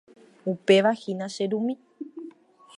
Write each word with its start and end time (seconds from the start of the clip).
Upevahína 0.53 1.27
che 1.33 1.45
rumi. 1.51 1.75